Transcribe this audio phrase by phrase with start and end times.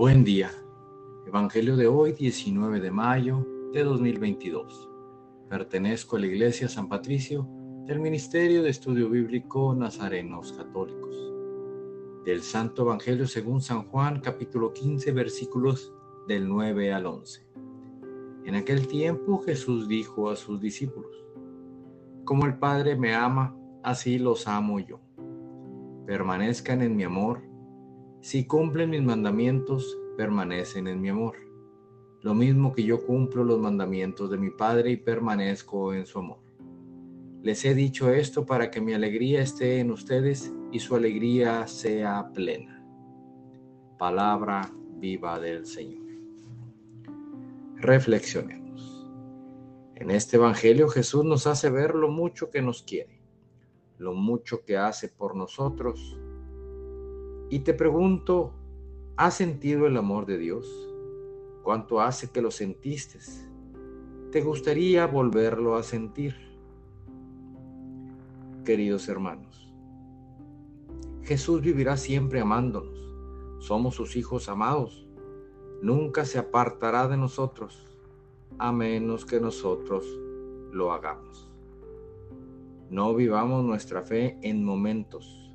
[0.00, 0.50] Buen día.
[1.26, 4.88] Evangelio de hoy, 19 de mayo de 2022.
[5.50, 7.46] Pertenezco a la Iglesia San Patricio
[7.84, 11.14] del Ministerio de Estudio Bíblico Nazarenos Católicos.
[12.24, 15.92] Del Santo Evangelio según San Juan, capítulo 15, versículos
[16.26, 17.46] del 9 al 11.
[18.46, 21.14] En aquel tiempo Jesús dijo a sus discípulos,
[22.24, 24.98] Como el Padre me ama, así los amo yo.
[26.06, 27.49] Permanezcan en mi amor
[28.20, 31.36] si cumplen mis mandamientos, permanecen en mi amor.
[32.20, 36.40] Lo mismo que yo cumplo los mandamientos de mi Padre y permanezco en su amor.
[37.42, 42.30] Les he dicho esto para que mi alegría esté en ustedes y su alegría sea
[42.34, 42.84] plena.
[43.98, 46.06] Palabra viva del Señor.
[47.76, 49.08] Reflexionemos.
[49.94, 53.22] En este Evangelio Jesús nos hace ver lo mucho que nos quiere,
[53.96, 56.19] lo mucho que hace por nosotros
[57.50, 58.52] y te pregunto,
[59.16, 60.88] ¿has sentido el amor de Dios?
[61.64, 63.18] ¿Cuánto hace que lo sentiste?
[64.30, 66.36] ¿Te gustaría volverlo a sentir?
[68.64, 69.74] Queridos hermanos,
[71.24, 72.98] Jesús vivirá siempre amándonos.
[73.58, 75.08] Somos sus hijos amados.
[75.82, 77.84] Nunca se apartará de nosotros,
[78.58, 80.06] a menos que nosotros
[80.70, 81.50] lo hagamos.
[82.90, 85.49] No vivamos nuestra fe en momentos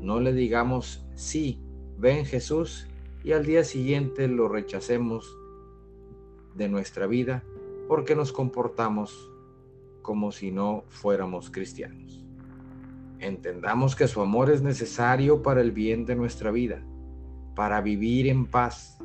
[0.00, 1.60] no le digamos, sí,
[1.98, 2.88] ven Jesús,
[3.24, 5.36] y al día siguiente lo rechacemos
[6.54, 7.44] de nuestra vida
[7.88, 9.30] porque nos comportamos
[10.02, 12.24] como si no fuéramos cristianos.
[13.20, 16.82] Entendamos que su amor es necesario para el bien de nuestra vida,
[17.54, 18.98] para vivir en paz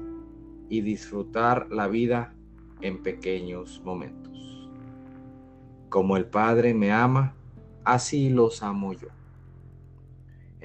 [0.70, 2.34] y disfrutar la vida
[2.82, 4.70] en pequeños momentos.
[5.90, 7.36] Como el Padre me ama,
[7.84, 9.10] así los amo yo.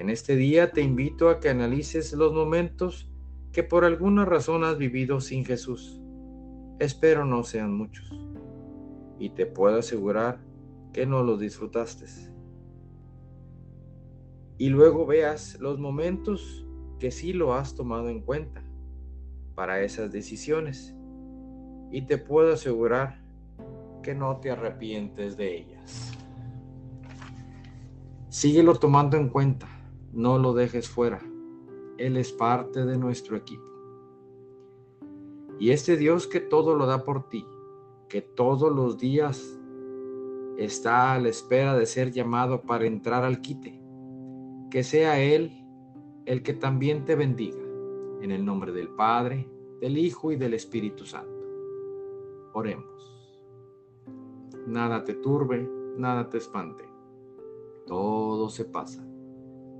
[0.03, 3.09] En este día te invito a que analices los momentos
[3.53, 6.01] que por alguna razón has vivido sin Jesús.
[6.77, 8.13] Espero no sean muchos.
[9.17, 10.41] Y te puedo asegurar
[10.91, 12.07] que no los disfrutaste.
[14.57, 16.67] Y luego veas los momentos
[16.99, 18.61] que sí lo has tomado en cuenta
[19.55, 20.93] para esas decisiones.
[21.91, 23.23] Y te puedo asegurar
[24.01, 26.11] que no te arrepientes de ellas.
[28.27, 29.69] Síguelo tomando en cuenta
[30.13, 31.19] no lo dejes fuera.
[31.97, 33.63] Él es parte de nuestro equipo.
[35.59, 37.45] Y este Dios que todo lo da por ti,
[38.09, 39.59] que todos los días
[40.57, 43.81] está a la espera de ser llamado para entrar al quite,
[44.69, 45.51] que sea Él
[46.25, 47.61] el que también te bendiga.
[48.21, 49.49] En el nombre del Padre,
[49.81, 51.43] del Hijo y del Espíritu Santo.
[52.53, 52.85] Oremos.
[54.65, 56.85] Nada te turbe, nada te espante.
[57.85, 59.05] Todo se pasa